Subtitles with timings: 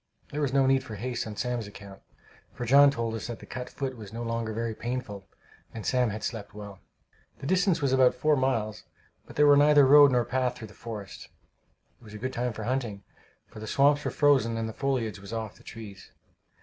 [0.31, 2.01] There was no need for haste on Sam's account,
[2.53, 5.27] for John told us that the cut foot was no longer very painful,
[5.75, 6.79] and Sam had slept well.
[7.37, 8.83] The distance was about four miles,
[9.27, 11.29] but there was neither road nor path through the forest.
[11.99, 13.03] It was a good time for hunting,
[13.45, 16.11] for the swamps were frozen and the foliage was off the trees.